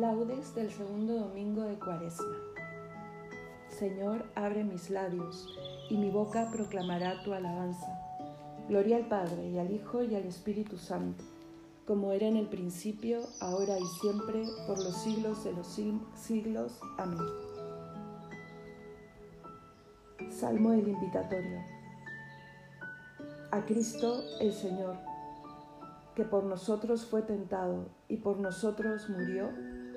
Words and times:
Laudes 0.00 0.52
del 0.56 0.72
segundo 0.72 1.14
domingo 1.14 1.62
de 1.62 1.78
Cuaresma. 1.78 2.36
Señor, 3.68 4.24
abre 4.34 4.64
mis 4.64 4.90
labios, 4.90 5.56
y 5.88 5.96
mi 5.96 6.10
boca 6.10 6.50
proclamará 6.50 7.22
tu 7.22 7.32
alabanza. 7.32 7.96
Gloria 8.68 8.96
al 8.96 9.06
Padre, 9.06 9.50
y 9.50 9.58
al 9.58 9.70
Hijo, 9.70 10.02
y 10.02 10.16
al 10.16 10.24
Espíritu 10.24 10.78
Santo, 10.78 11.22
como 11.86 12.10
era 12.10 12.26
en 12.26 12.36
el 12.36 12.48
principio, 12.48 13.20
ahora 13.40 13.78
y 13.78 13.86
siempre, 14.00 14.42
por 14.66 14.78
los 14.78 14.96
siglos 14.96 15.44
de 15.44 15.52
los 15.52 15.68
siglos. 16.16 16.80
Amén. 16.98 17.20
Salmo 20.28 20.72
del 20.72 20.88
Invitatorio. 20.88 21.60
A 23.52 23.64
Cristo 23.64 24.24
el 24.40 24.52
Señor, 24.52 24.96
que 26.16 26.24
por 26.24 26.42
nosotros 26.42 27.06
fue 27.06 27.22
tentado 27.22 27.90
y 28.08 28.16
por 28.16 28.38
nosotros 28.38 29.08
murió, 29.08 29.50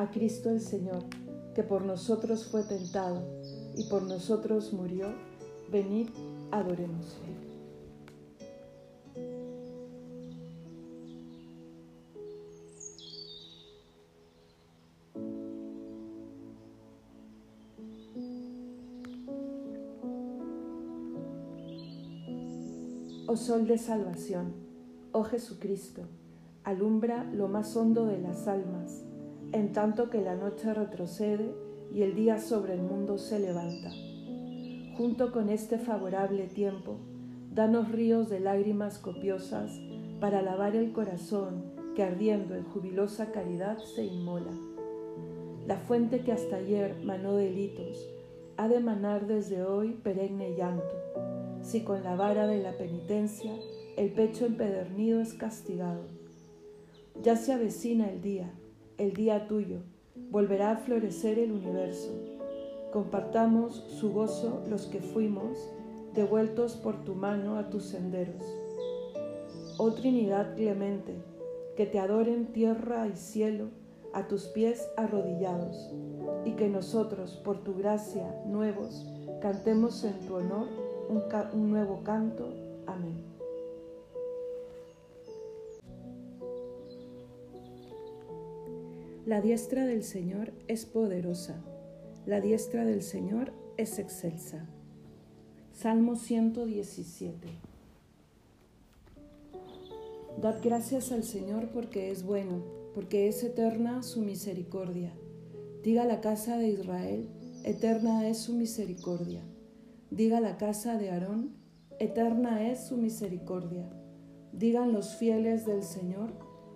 a 0.00 0.10
Cristo 0.10 0.48
el 0.48 0.62
Señor, 0.62 1.04
que 1.54 1.62
por 1.62 1.82
nosotros 1.84 2.46
fue 2.46 2.62
tentado 2.62 3.22
y 3.76 3.84
por 3.90 4.02
nosotros 4.02 4.72
murió, 4.72 5.08
venid, 5.70 6.08
adorémosle. 6.50 7.28
Oh 23.26 23.36
Sol 23.36 23.66
de 23.66 23.76
Salvación, 23.76 24.54
oh 25.12 25.24
Jesucristo, 25.24 26.04
alumbra 26.64 27.24
lo 27.24 27.48
más 27.48 27.76
hondo 27.76 28.06
de 28.06 28.18
las 28.18 28.48
almas 28.48 29.09
en 29.52 29.72
tanto 29.72 30.10
que 30.10 30.20
la 30.20 30.34
noche 30.34 30.72
retrocede 30.74 31.52
y 31.92 32.02
el 32.02 32.14
día 32.14 32.38
sobre 32.38 32.74
el 32.74 32.82
mundo 32.82 33.18
se 33.18 33.38
levanta. 33.38 33.90
Junto 34.96 35.32
con 35.32 35.48
este 35.48 35.78
favorable 35.78 36.46
tiempo, 36.46 36.98
danos 37.52 37.90
ríos 37.90 38.28
de 38.28 38.40
lágrimas 38.40 38.98
copiosas 38.98 39.72
para 40.20 40.42
lavar 40.42 40.76
el 40.76 40.92
corazón 40.92 41.72
que 41.96 42.04
ardiendo 42.04 42.54
en 42.54 42.64
jubilosa 42.64 43.32
caridad 43.32 43.78
se 43.78 44.04
inmola. 44.04 44.52
La 45.66 45.76
fuente 45.76 46.20
que 46.20 46.32
hasta 46.32 46.56
ayer 46.56 46.96
manó 47.02 47.34
delitos 47.34 48.06
ha 48.56 48.68
de 48.68 48.80
manar 48.80 49.26
desde 49.26 49.64
hoy 49.64 49.94
perenne 50.02 50.54
llanto, 50.54 50.94
si 51.62 51.82
con 51.82 52.04
la 52.04 52.14
vara 52.14 52.46
de 52.46 52.62
la 52.62 52.76
penitencia 52.76 53.52
el 53.96 54.12
pecho 54.12 54.46
empedernido 54.46 55.20
es 55.20 55.34
castigado. 55.34 56.02
Ya 57.22 57.36
se 57.36 57.52
avecina 57.52 58.10
el 58.10 58.22
día, 58.22 58.50
el 59.00 59.14
día 59.14 59.48
tuyo, 59.48 59.78
volverá 60.30 60.72
a 60.72 60.76
florecer 60.76 61.38
el 61.38 61.52
universo. 61.52 62.10
Compartamos 62.92 63.74
su 63.98 64.12
gozo 64.12 64.62
los 64.68 64.86
que 64.88 65.00
fuimos, 65.00 65.56
devueltos 66.12 66.74
por 66.74 67.02
tu 67.02 67.14
mano 67.14 67.56
a 67.56 67.70
tus 67.70 67.84
senderos. 67.84 68.44
Oh 69.78 69.92
Trinidad 69.94 70.54
clemente, 70.54 71.14
que 71.78 71.86
te 71.86 71.98
adoren 71.98 72.52
tierra 72.52 73.08
y 73.08 73.16
cielo 73.16 73.68
a 74.12 74.28
tus 74.28 74.48
pies 74.48 74.86
arrodillados, 74.98 75.90
y 76.44 76.52
que 76.52 76.68
nosotros, 76.68 77.40
por 77.42 77.64
tu 77.64 77.74
gracia, 77.76 78.42
nuevos, 78.44 79.06
cantemos 79.40 80.04
en 80.04 80.20
tu 80.26 80.34
honor 80.34 80.68
un, 81.08 81.22
un 81.54 81.70
nuevo 81.70 82.02
canto. 82.04 82.52
Amén. 82.86 83.29
La 89.30 89.40
diestra 89.40 89.86
del 89.86 90.02
Señor 90.02 90.52
es 90.66 90.86
poderosa, 90.86 91.62
la 92.26 92.40
diestra 92.40 92.84
del 92.84 93.00
Señor 93.00 93.52
es 93.76 94.00
excelsa. 94.00 94.66
Salmo 95.72 96.16
117. 96.16 97.46
Dad 100.42 100.56
gracias 100.60 101.12
al 101.12 101.22
Señor 101.22 101.68
porque 101.68 102.10
es 102.10 102.24
bueno, 102.24 102.64
porque 102.92 103.28
es 103.28 103.44
eterna 103.44 104.02
su 104.02 104.20
misericordia. 104.20 105.12
Diga 105.84 106.04
la 106.04 106.20
casa 106.20 106.58
de 106.58 106.66
Israel, 106.66 107.28
eterna 107.62 108.26
es 108.26 108.38
su 108.38 108.54
misericordia. 108.54 109.42
Diga 110.10 110.40
la 110.40 110.56
casa 110.56 110.98
de 110.98 111.10
Aarón, 111.10 111.54
eterna 112.00 112.68
es 112.68 112.80
su 112.88 112.96
misericordia. 112.96 113.88
Digan 114.52 114.92
los 114.92 115.14
fieles 115.14 115.66
del 115.66 115.84
Señor, 115.84 116.32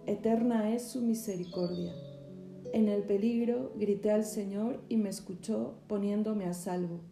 eterna 0.07 0.73
es 0.73 0.85
su 0.85 1.03
misericordia. 1.03 1.93
En 2.75 2.89
el 2.89 3.05
peligro 3.05 3.71
grité 3.77 4.11
al 4.11 4.25
Señor 4.25 4.81
y 4.89 4.97
me 4.97 5.09
escuchó 5.09 5.77
poniéndome 5.87 6.47
a 6.47 6.55
salvo. 6.55 7.03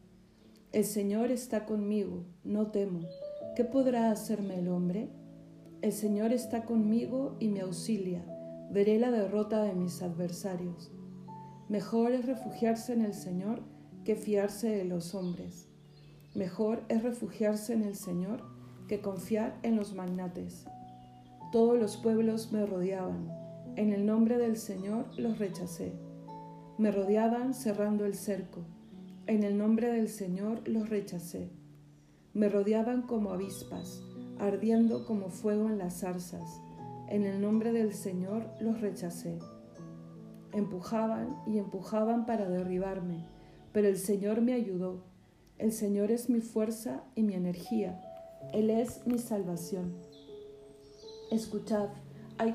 El 0.72 0.84
Señor 0.84 1.30
está 1.30 1.66
conmigo, 1.66 2.24
no 2.42 2.72
temo. 2.72 3.02
¿Qué 3.54 3.62
podrá 3.62 4.10
hacerme 4.10 4.58
el 4.58 4.66
hombre? 4.66 5.08
El 5.80 5.92
Señor 5.92 6.32
está 6.32 6.64
conmigo 6.64 7.36
y 7.38 7.46
me 7.46 7.60
auxilia. 7.60 8.24
Veré 8.72 8.98
la 8.98 9.12
derrota 9.12 9.62
de 9.62 9.74
mis 9.74 10.02
adversarios. 10.02 10.90
Mejor 11.68 12.10
es 12.10 12.26
refugiarse 12.26 12.92
en 12.94 13.02
el 13.02 13.14
Señor 13.14 13.62
que 14.04 14.16
fiarse 14.16 14.68
de 14.68 14.84
los 14.84 15.14
hombres. 15.14 15.68
Mejor 16.34 16.82
es 16.88 17.04
refugiarse 17.04 17.72
en 17.72 17.84
el 17.84 17.94
Señor 17.94 18.42
que 18.88 19.00
confiar 19.00 19.56
en 19.62 19.76
los 19.76 19.94
magnates. 19.94 20.66
Todos 21.52 21.78
los 21.78 21.96
pueblos 21.98 22.50
me 22.50 22.66
rodeaban 22.66 23.51
en 23.76 23.92
el 23.92 24.04
nombre 24.04 24.36
del 24.36 24.56
Señor 24.56 25.06
los 25.18 25.38
rechacé. 25.38 25.92
Me 26.76 26.90
rodeaban 26.90 27.54
cerrando 27.54 28.04
el 28.04 28.14
cerco. 28.14 28.60
En 29.26 29.44
el 29.44 29.56
nombre 29.56 29.90
del 29.90 30.08
Señor 30.08 30.68
los 30.68 30.90
rechacé. 30.90 31.50
Me 32.34 32.48
rodeaban 32.48 33.02
como 33.02 33.30
avispas, 33.30 34.02
ardiendo 34.38 35.06
como 35.06 35.30
fuego 35.30 35.68
en 35.70 35.78
las 35.78 36.00
zarzas. 36.00 36.60
En 37.08 37.24
el 37.24 37.40
nombre 37.40 37.72
del 37.72 37.94
Señor 37.94 38.46
los 38.60 38.80
rechacé. 38.80 39.38
Empujaban 40.52 41.36
y 41.46 41.58
empujaban 41.58 42.26
para 42.26 42.48
derribarme, 42.48 43.24
pero 43.72 43.88
el 43.88 43.96
Señor 43.96 44.42
me 44.42 44.52
ayudó. 44.52 45.04
El 45.56 45.72
Señor 45.72 46.10
es 46.10 46.28
mi 46.28 46.40
fuerza 46.40 47.04
y 47.14 47.22
mi 47.22 47.34
energía. 47.34 48.02
Él 48.52 48.68
es 48.68 49.06
mi 49.06 49.18
salvación. 49.18 49.94
Escuchad, 51.30 51.88
hay 52.36 52.54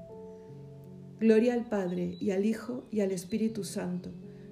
Gloria 1.21 1.53
al 1.53 1.65
Padre 1.65 2.17
y 2.19 2.31
al 2.31 2.47
Hijo 2.47 2.87
y 2.89 3.01
al 3.01 3.11
Espíritu 3.11 3.63
Santo, 3.63 4.09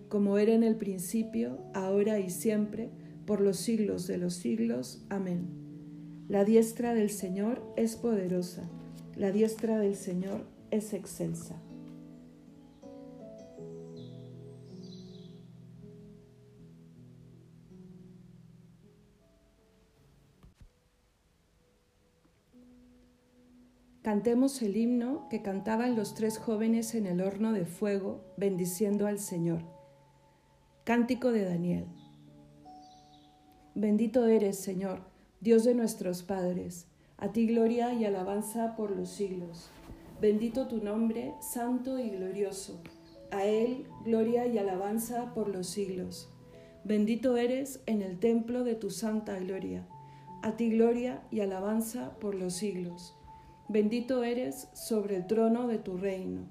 como 0.07 0.37
era 0.37 0.53
en 0.53 0.61
el 0.61 0.75
principio, 0.75 1.57
ahora 1.73 2.19
y 2.19 2.29
siempre, 2.29 2.91
por 3.25 3.41
los 3.41 3.57
siglos 3.57 4.05
de 4.05 4.19
los 4.19 4.35
siglos. 4.35 5.03
Amén. 5.09 5.47
La 6.27 6.45
diestra 6.45 6.93
del 6.93 7.09
Señor 7.09 7.63
es 7.75 7.95
poderosa, 7.95 8.69
la 9.15 9.31
diestra 9.31 9.79
del 9.79 9.95
Señor 9.95 10.45
es 10.69 10.93
excelsa. 10.93 11.59
Cantemos 24.09 24.63
el 24.63 24.75
himno 24.75 25.27
que 25.29 25.43
cantaban 25.43 25.95
los 25.95 26.15
tres 26.15 26.39
jóvenes 26.39 26.95
en 26.95 27.05
el 27.05 27.21
horno 27.21 27.53
de 27.53 27.67
fuego, 27.67 28.23
bendiciendo 28.37 29.05
al 29.05 29.19
Señor. 29.19 29.61
Cántico 30.83 31.31
de 31.31 31.45
Daniel. 31.45 31.85
Bendito 33.75 34.25
eres, 34.25 34.57
Señor, 34.57 35.01
Dios 35.41 35.63
de 35.63 35.75
nuestros 35.75 36.23
padres. 36.23 36.87
A 37.17 37.31
ti 37.31 37.45
gloria 37.45 37.93
y 37.93 38.03
alabanza 38.03 38.75
por 38.75 38.89
los 38.89 39.09
siglos. 39.09 39.69
Bendito 40.19 40.67
tu 40.67 40.83
nombre, 40.83 41.35
santo 41.39 41.99
y 41.99 42.09
glorioso. 42.09 42.81
A 43.29 43.45
Él 43.45 43.85
gloria 44.05 44.47
y 44.47 44.57
alabanza 44.57 45.35
por 45.35 45.49
los 45.49 45.67
siglos. 45.67 46.33
Bendito 46.83 47.37
eres 47.37 47.83
en 47.85 48.01
el 48.01 48.17
templo 48.17 48.63
de 48.63 48.73
tu 48.73 48.89
santa 48.89 49.37
gloria. 49.37 49.87
A 50.41 50.57
ti 50.57 50.71
gloria 50.71 51.21
y 51.29 51.41
alabanza 51.41 52.17
por 52.19 52.33
los 52.33 52.55
siglos. 52.55 53.13
Bendito 53.71 54.23
eres 54.23 54.67
sobre 54.73 55.15
el 55.15 55.27
trono 55.27 55.67
de 55.67 55.77
tu 55.77 55.95
reino. 55.95 56.47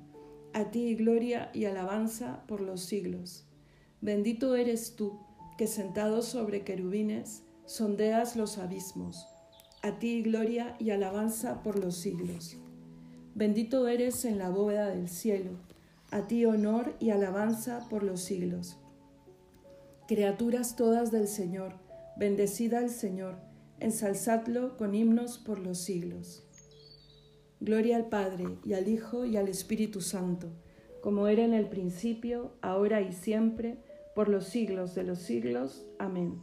A 0.53 0.71
ti 0.71 0.95
gloria 0.95 1.51
y 1.53 1.65
alabanza 1.65 2.45
por 2.47 2.61
los 2.61 2.83
siglos. 2.83 3.45
Bendito 4.01 4.55
eres 4.55 4.95
tú, 4.95 5.19
que 5.57 5.67
sentado 5.67 6.23
sobre 6.23 6.63
querubines, 6.63 7.43
sondeas 7.67 8.37
los 8.37 8.59
abismos. 8.59 9.27
A 9.83 9.99
ti 9.99 10.23
gloria 10.23 10.77
y 10.79 10.91
alabanza 10.91 11.65
por 11.65 11.77
los 11.81 11.97
siglos. 11.97 12.57
Bendito 13.35 13.89
eres 13.89 14.25
en 14.25 14.39
la 14.39 14.51
bóveda 14.51 14.87
del 14.87 15.09
cielo. 15.09 15.51
A 16.13 16.29
ti 16.29 16.45
honor 16.45 16.95
y 17.01 17.11
alabanza 17.11 17.89
por 17.91 18.05
los 18.05 18.21
siglos. 18.21 18.77
Criaturas 20.07 20.77
todas 20.77 21.11
del 21.11 21.27
Señor, 21.27 21.75
bendecida 22.17 22.79
al 22.79 22.91
Señor, 22.91 23.41
ensalzadlo 23.81 24.77
con 24.77 24.95
himnos 24.95 25.39
por 25.39 25.59
los 25.59 25.79
siglos. 25.79 26.48
Gloria 27.61 27.97
al 27.97 28.09
Padre 28.09 28.47
y 28.65 28.75
al 28.75 28.89
Hijo 28.89 29.25
y 29.25 29.37
al 29.37 29.49
Espíritu 29.49 30.01
Santo, 30.01 30.49
como 31.01 31.27
era 31.27 31.45
en 31.45 31.55
el 31.55 31.69
principio, 31.69 32.53
ahora 32.61 33.01
y 33.01 33.13
siempre, 33.13 33.79
por 34.15 34.29
los 34.29 34.45
siglos 34.45 34.95
de 34.95 35.03
los 35.03 35.19
siglos. 35.19 35.87
Amén. 35.99 36.43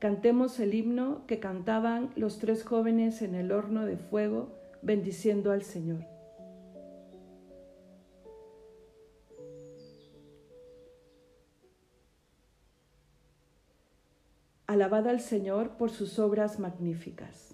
Cantemos 0.00 0.58
el 0.60 0.74
himno 0.74 1.26
que 1.26 1.38
cantaban 1.38 2.10
los 2.16 2.38
tres 2.38 2.64
jóvenes 2.64 3.22
en 3.22 3.34
el 3.34 3.52
horno 3.52 3.86
de 3.86 3.96
fuego, 3.96 4.58
bendiciendo 4.82 5.52
al 5.52 5.62
Señor. 5.62 6.04
Alabad 14.66 15.06
al 15.06 15.20
Señor 15.20 15.76
por 15.76 15.90
sus 15.90 16.18
obras 16.18 16.58
magníficas. 16.58 17.53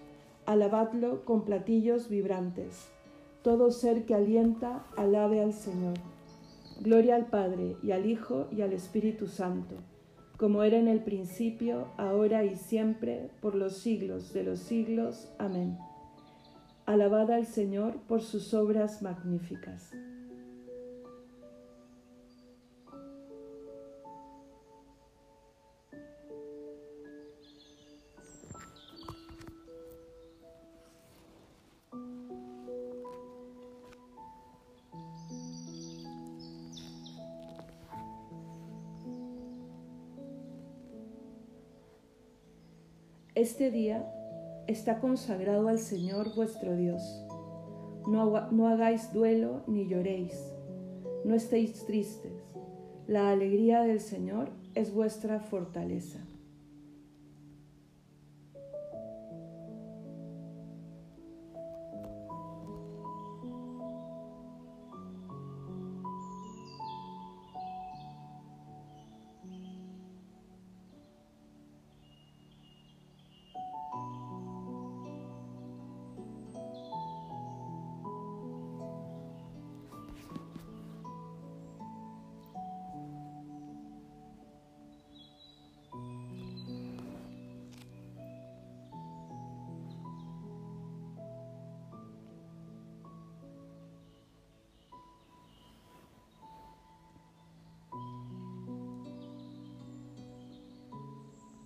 alabadlo 0.51 1.23
con 1.25 1.45
platillos 1.45 2.09
vibrantes. 2.09 2.91
Todo 3.41 3.71
ser 3.71 4.05
que 4.05 4.13
alienta, 4.13 4.85
alabe 4.97 5.41
al 5.41 5.53
Señor. 5.53 5.95
Gloria 6.79 7.15
al 7.15 7.27
Padre 7.27 7.77
y 7.81 7.91
al 7.91 8.05
Hijo 8.05 8.47
y 8.51 8.61
al 8.61 8.73
Espíritu 8.73 9.27
Santo, 9.27 9.75
como 10.37 10.63
era 10.63 10.77
en 10.77 10.87
el 10.87 11.03
principio, 11.03 11.87
ahora 11.97 12.43
y 12.43 12.55
siempre, 12.55 13.29
por 13.41 13.55
los 13.55 13.77
siglos 13.77 14.33
de 14.33 14.43
los 14.43 14.59
siglos. 14.59 15.31
Amén. 15.37 15.77
Alabad 16.85 17.31
al 17.31 17.45
Señor 17.45 17.97
por 18.07 18.21
sus 18.21 18.53
obras 18.53 19.01
magníficas. 19.01 19.91
Este 43.41 43.71
día 43.71 44.07
está 44.67 44.99
consagrado 44.99 45.67
al 45.67 45.79
Señor 45.79 46.35
vuestro 46.35 46.75
Dios. 46.75 47.25
No, 48.05 48.67
hagáis 48.67 49.11
duelo 49.13 49.63
ni 49.65 49.87
lloréis. 49.87 50.53
No 51.25 51.33
estéis 51.33 51.83
tristes. 51.87 52.33
La 53.07 53.31
alegría 53.31 53.81
del 53.81 53.99
Señor 53.99 54.51
es 54.75 54.93
vuestra 54.93 55.39
fortaleza. 55.39 56.19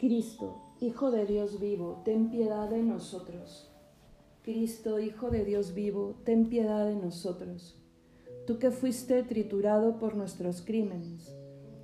Cristo, 0.07 0.61
Hijo 0.81 1.09
de 1.09 1.25
Dios 1.25 1.59
vivo, 1.59 2.03
ten 2.05 2.29
piedad 2.29 2.69
de 2.69 2.83
nosotros. 2.83 3.71
Cristo, 4.43 4.99
Hijo 4.99 5.31
de 5.31 5.43
Dios 5.43 5.73
vivo, 5.73 6.13
ten 6.23 6.47
piedad 6.47 6.85
de 6.85 6.95
nosotros. 6.95 7.75
Tú 8.45 8.59
que 8.59 8.69
fuiste 8.69 9.23
triturado 9.23 9.97
por 9.97 10.15
nuestros 10.15 10.61
crímenes, 10.61 11.35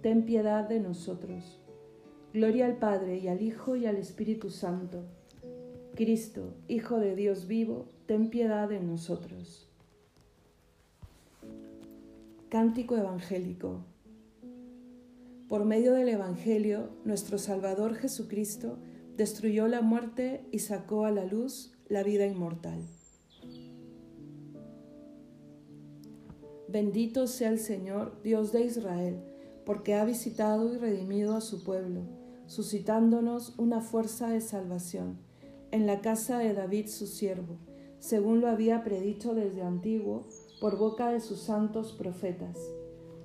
ten 0.04 0.24
piedad 0.24 0.70
de 0.70 0.80
nosotros. 0.80 1.64
Gloria 2.32 2.68
al 2.68 2.78
Padre 2.78 3.18
y 3.18 3.28
al 3.28 3.42
Hijo 3.42 3.76
y 3.76 3.88
al 3.88 3.96
Espíritu 3.96 4.52
Santo. 4.52 5.04
Cristo, 5.96 6.54
Hijo 6.68 7.00
de 7.00 7.16
Dios 7.16 7.48
vivo, 7.48 7.88
ten 8.06 8.30
piedad 8.30 8.70
de 8.70 8.82
nosotros. 8.82 9.68
Cántico 12.50 12.96
Evangélico. 12.96 13.91
Por 15.52 15.66
medio 15.66 15.92
del 15.96 16.08
Evangelio, 16.08 16.92
nuestro 17.04 17.38
Salvador 17.38 17.96
Jesucristo 17.96 18.78
destruyó 19.18 19.68
la 19.68 19.82
muerte 19.82 20.48
y 20.50 20.60
sacó 20.60 21.04
a 21.04 21.12
la 21.12 21.26
luz 21.26 21.74
la 21.90 22.04
vida 22.04 22.26
inmortal. 22.26 22.88
Bendito 26.70 27.28
sea 27.28 27.50
el 27.50 27.60
Señor, 27.60 28.22
Dios 28.24 28.54
de 28.54 28.62
Israel, 28.62 29.20
porque 29.66 29.96
ha 29.96 30.06
visitado 30.06 30.74
y 30.74 30.78
redimido 30.78 31.36
a 31.36 31.42
su 31.42 31.66
pueblo, 31.66 32.04
suscitándonos 32.46 33.60
una 33.60 33.82
fuerza 33.82 34.30
de 34.30 34.40
salvación 34.40 35.18
en 35.72 35.86
la 35.86 36.00
casa 36.00 36.38
de 36.38 36.54
David 36.54 36.88
su 36.88 37.08
siervo, 37.08 37.58
según 38.00 38.40
lo 38.40 38.48
había 38.48 38.86
predicho 38.86 39.36
desde 39.36 39.64
antiguo 39.64 40.30
por 40.62 40.78
boca 40.78 41.12
de 41.12 41.20
sus 41.20 41.42
santos 41.42 41.92
profetas 41.92 42.58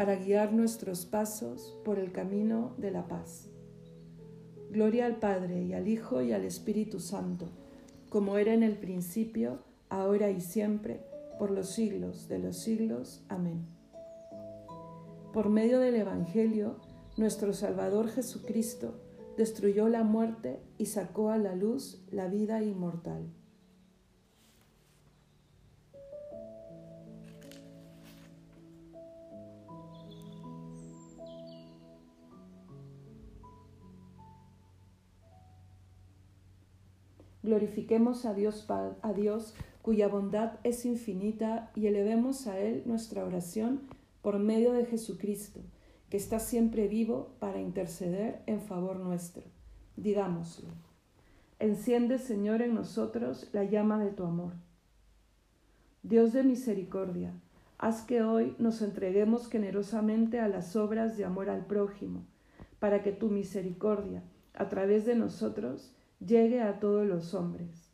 para 0.00 0.16
guiar 0.16 0.54
nuestros 0.54 1.04
pasos 1.04 1.76
por 1.84 1.98
el 1.98 2.10
camino 2.10 2.72
de 2.78 2.90
la 2.90 3.06
paz. 3.06 3.50
Gloria 4.70 5.04
al 5.04 5.16
Padre 5.16 5.62
y 5.62 5.74
al 5.74 5.88
Hijo 5.88 6.22
y 6.22 6.32
al 6.32 6.44
Espíritu 6.44 7.00
Santo, 7.00 7.50
como 8.08 8.38
era 8.38 8.54
en 8.54 8.62
el 8.62 8.78
principio, 8.78 9.58
ahora 9.90 10.30
y 10.30 10.40
siempre, 10.40 11.02
por 11.38 11.50
los 11.50 11.68
siglos 11.68 12.28
de 12.28 12.38
los 12.38 12.56
siglos. 12.56 13.26
Amén. 13.28 13.66
Por 15.34 15.50
medio 15.50 15.80
del 15.80 15.96
Evangelio, 15.96 16.76
nuestro 17.18 17.52
Salvador 17.52 18.08
Jesucristo 18.08 18.94
destruyó 19.36 19.90
la 19.90 20.02
muerte 20.02 20.62
y 20.78 20.86
sacó 20.86 21.28
a 21.28 21.36
la 21.36 21.54
luz 21.54 22.06
la 22.10 22.26
vida 22.26 22.62
inmortal. 22.62 23.28
Glorifiquemos 37.50 38.26
a 38.26 38.32
Dios, 38.32 38.64
a 38.70 39.12
Dios 39.12 39.56
cuya 39.82 40.06
bondad 40.06 40.60
es 40.62 40.86
infinita 40.86 41.72
y 41.74 41.88
elevemos 41.88 42.46
a 42.46 42.60
Él 42.60 42.84
nuestra 42.86 43.24
oración 43.24 43.88
por 44.22 44.38
medio 44.38 44.72
de 44.72 44.86
Jesucristo, 44.86 45.58
que 46.10 46.16
está 46.16 46.38
siempre 46.38 46.86
vivo 46.86 47.34
para 47.40 47.60
interceder 47.60 48.44
en 48.46 48.60
favor 48.60 49.00
nuestro. 49.00 49.42
Digámoslo. 49.96 50.68
Enciende, 51.58 52.18
Señor, 52.18 52.62
en 52.62 52.72
nosotros 52.72 53.48
la 53.52 53.64
llama 53.64 53.98
de 53.98 54.12
tu 54.12 54.22
amor. 54.22 54.52
Dios 56.04 56.32
de 56.32 56.44
misericordia, 56.44 57.32
haz 57.78 58.02
que 58.02 58.22
hoy 58.22 58.54
nos 58.60 58.80
entreguemos 58.80 59.48
generosamente 59.48 60.38
a 60.38 60.46
las 60.46 60.76
obras 60.76 61.16
de 61.16 61.24
amor 61.24 61.50
al 61.50 61.66
prójimo, 61.66 62.24
para 62.78 63.02
que 63.02 63.10
tu 63.10 63.28
misericordia, 63.28 64.22
a 64.54 64.68
través 64.68 65.04
de 65.04 65.16
nosotros, 65.16 65.96
llegue 66.20 66.60
a 66.62 66.78
todos 66.78 67.06
los 67.06 67.34
hombres. 67.34 67.90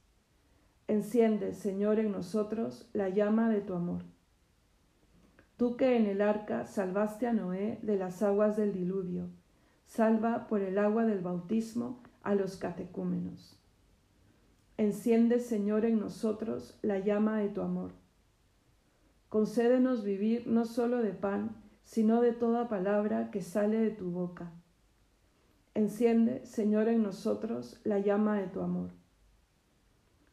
Enciende, 0.89 1.55
Señor, 1.55 1.99
en 1.99 2.13
nosotros 2.13 2.89
la 2.93 3.09
llama 3.09 3.49
de 3.49 3.61
tu 3.61 3.75
amor. 3.75 4.03
Tú 5.57 5.77
que 5.77 5.97
en 5.97 6.07
el 6.07 6.21
arca 6.21 6.67
salvaste 6.67 7.27
a 7.27 7.33
Noé 7.33 7.79
de 7.83 7.97
las 7.97 8.23
aguas 8.23 8.57
del 8.57 8.73
diluvio, 8.73 9.31
salva 9.85 10.49
por 10.49 10.61
el 10.61 10.79
agua 10.79 11.05
del 11.05 11.21
bautismo 11.21 12.03
a 12.23 12.35
los 12.35 12.57
catecúmenos. 12.57 13.59
Enciende, 14.77 15.41
Señor, 15.41 15.87
en 15.87 15.99
nosotros 15.99 16.79
la 16.83 16.99
llama 16.99 17.39
de 17.39 17.49
tu 17.49 17.63
amor. 17.63 17.93
Concédenos 19.29 20.05
vivir 20.05 20.47
no 20.47 20.67
solo 20.67 20.99
de 20.99 21.13
pan, 21.13 21.57
sino 21.85 22.21
de 22.21 22.33
toda 22.33 22.69
palabra 22.69 23.31
que 23.31 23.41
sale 23.41 23.79
de 23.79 23.91
tu 23.91 24.11
boca 24.11 24.53
Enciende, 25.77 26.47
Señor, 26.47 26.89
en 26.89 27.03
nosotros 27.03 27.83
la 27.85 27.99
llama 27.99 28.41
de 28.41 28.47
tu 28.47 28.63
amor. 28.63 28.93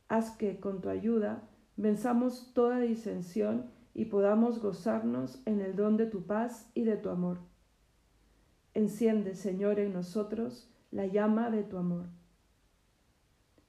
Haz 0.08 0.32
que, 0.38 0.62
con 0.62 0.80
tu 0.80 0.88
ayuda, 0.88 1.50
venzamos 1.76 2.54
toda 2.54 2.80
disensión 2.80 3.66
y 3.94 4.06
podamos 4.06 4.62
gozarnos 4.62 5.42
en 5.46 5.60
el 5.60 5.76
don 5.76 5.98
de 5.98 6.06
tu 6.06 6.26
paz 6.26 6.72
y 6.74 6.86
de 6.86 6.96
tu 6.96 7.10
amor. 7.10 7.40
Enciende, 8.74 9.36
Señor, 9.36 9.80
en 9.80 9.92
nosotros 9.92 10.72
la 10.92 11.08
llama 11.08 11.50
de 11.50 11.64
tu 11.64 11.76
amor. 11.76 12.06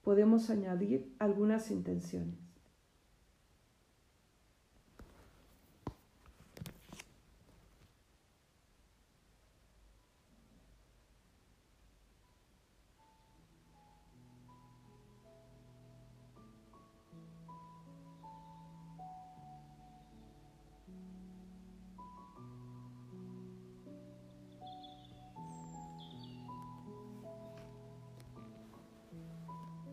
Podemos 0.01 0.49
añadir 0.49 1.13
algunas 1.19 1.71
intenciones. 1.71 2.44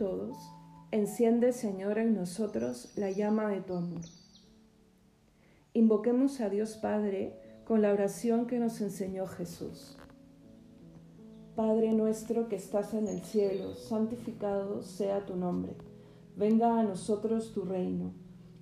Todos, 0.02 0.36
enciende, 0.90 1.52
Señor, 1.52 1.96
en 1.96 2.16
nosotros 2.16 2.92
la 2.96 3.12
llama 3.12 3.48
de 3.50 3.60
tu 3.60 3.74
amor. 3.74 4.00
Invoquemos 5.74 6.40
a 6.40 6.48
Dios 6.48 6.74
Padre 6.74 7.38
con 7.64 7.82
la 7.82 7.92
oración 7.92 8.48
que 8.48 8.58
nos 8.58 8.80
enseñó 8.80 9.28
Jesús. 9.28 9.96
Padre 11.54 11.92
nuestro 11.92 12.48
que 12.48 12.56
estás 12.56 12.94
en 12.94 13.06
el 13.06 13.20
cielo, 13.20 13.76
santificado 13.76 14.82
sea 14.82 15.24
tu 15.24 15.36
nombre. 15.36 15.76
Venga 16.34 16.80
a 16.80 16.82
nosotros 16.82 17.52
tu 17.52 17.62
reino. 17.62 18.12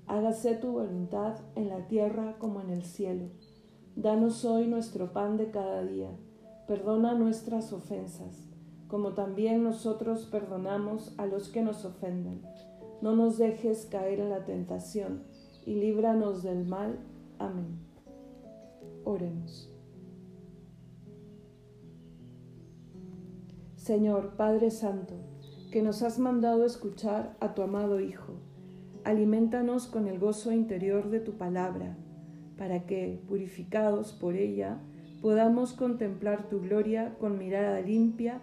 Hágase 0.07 0.57
tu 0.57 0.73
voluntad 0.73 1.39
en 1.55 1.71
la 1.71 1.89
tierra 1.89 2.37
como 2.39 2.61
en 2.61 2.69
el 2.69 2.85
cielo. 2.85 3.31
Danos 3.97 4.45
hoy 4.45 4.67
nuestro 4.67 5.15
pan 5.15 5.39
de 5.39 5.51
cada 5.51 5.87
día. 5.87 6.11
Perdona 6.67 7.15
nuestras 7.15 7.73
ofensas 7.73 8.50
como 8.91 9.13
también 9.15 9.63
nosotros 9.63 10.27
perdonamos 10.27 11.15
a 11.17 11.27
los 11.27 11.49
que 11.49 11.63
nos 11.63 11.85
ofenden. 11.85 12.43
No 13.01 13.15
nos 13.15 13.39
dejes 13.39 13.87
caer 13.87 14.21
en 14.21 14.31
la 14.31 14.45
tentación 14.45 15.23
y 15.65 15.75
líbranos 15.75 16.43
del 16.43 16.67
mal. 16.67 16.99
Amén. 17.39 17.79
Oremos. 19.05 19.73
Señor 23.77 24.37
Padre 24.37 24.71
Santo, 24.71 25.15
que 25.71 25.83
nos 25.83 26.03
has 26.03 26.19
mandado 26.19 26.65
escuchar 26.65 27.37
a 27.41 27.55
tu 27.55 27.63
amado 27.63 28.01
Hijo, 28.01 28.35
Alimentanos 29.03 29.87
con 29.87 30.09
el 30.09 30.19
gozo 30.19 30.53
interior 30.53 31.09
de 31.09 31.21
tu 31.21 31.39
palabra, 31.39 31.97
para 32.59 32.85
que, 32.85 33.23
purificados 33.27 34.13
por 34.13 34.37
ella, 34.37 34.79
podamos 35.23 35.73
contemplar 35.73 36.51
tu 36.51 36.61
gloria 36.61 37.17
con 37.19 37.39
mirada 37.39 37.81
limpia 37.81 38.43